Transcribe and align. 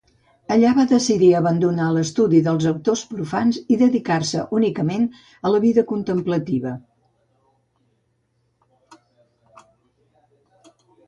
Allà 0.53 0.69
va 0.75 0.83
decidir 0.91 1.27
abandonar 1.39 1.89
l'estudi 1.97 2.39
dels 2.47 2.65
autors 2.71 3.03
profans 3.11 3.59
i 3.75 3.77
dedicar-se 3.81 4.45
únicament 4.61 5.05
a 5.49 5.53
la 5.57 5.61
vida 5.67 5.85
contemplativa. 5.93 6.73